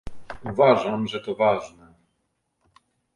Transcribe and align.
Uważam, 0.43 1.07
że 1.07 1.19
to 1.21 1.35
ważne 1.35 1.93